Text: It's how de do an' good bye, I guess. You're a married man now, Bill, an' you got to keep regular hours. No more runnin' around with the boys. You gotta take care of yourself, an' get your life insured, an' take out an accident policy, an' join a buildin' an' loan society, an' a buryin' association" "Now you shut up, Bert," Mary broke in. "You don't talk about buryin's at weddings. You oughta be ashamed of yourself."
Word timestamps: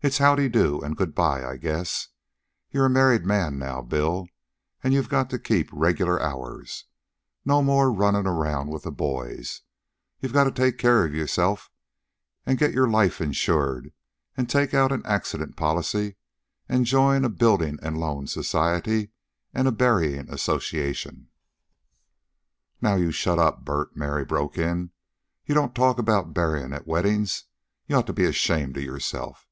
It's 0.00 0.18
how 0.18 0.36
de 0.36 0.48
do 0.48 0.80
an' 0.84 0.94
good 0.94 1.12
bye, 1.12 1.44
I 1.44 1.56
guess. 1.56 2.06
You're 2.70 2.86
a 2.86 2.88
married 2.88 3.26
man 3.26 3.58
now, 3.58 3.82
Bill, 3.82 4.28
an' 4.84 4.92
you 4.92 5.02
got 5.02 5.28
to 5.30 5.40
keep 5.40 5.68
regular 5.72 6.22
hours. 6.22 6.84
No 7.44 7.62
more 7.64 7.90
runnin' 7.92 8.24
around 8.24 8.68
with 8.68 8.84
the 8.84 8.92
boys. 8.92 9.62
You 10.20 10.28
gotta 10.28 10.52
take 10.52 10.78
care 10.78 11.04
of 11.04 11.16
yourself, 11.16 11.68
an' 12.46 12.54
get 12.56 12.72
your 12.72 12.88
life 12.88 13.20
insured, 13.20 13.92
an' 14.36 14.46
take 14.46 14.72
out 14.72 14.92
an 14.92 15.04
accident 15.04 15.56
policy, 15.56 16.14
an' 16.68 16.84
join 16.84 17.24
a 17.24 17.28
buildin' 17.28 17.80
an' 17.82 17.96
loan 17.96 18.28
society, 18.28 19.10
an' 19.52 19.66
a 19.66 19.72
buryin' 19.72 20.30
association" 20.32 21.28
"Now 22.80 22.94
you 22.94 23.10
shut 23.10 23.40
up, 23.40 23.64
Bert," 23.64 23.96
Mary 23.96 24.24
broke 24.24 24.58
in. 24.58 24.92
"You 25.44 25.56
don't 25.56 25.74
talk 25.74 25.98
about 25.98 26.32
buryin's 26.32 26.72
at 26.72 26.86
weddings. 26.86 27.46
You 27.88 27.96
oughta 27.96 28.12
be 28.12 28.26
ashamed 28.26 28.76
of 28.76 28.84
yourself." 28.84 29.46